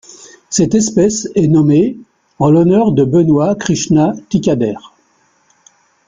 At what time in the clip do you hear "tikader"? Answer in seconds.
4.29-4.73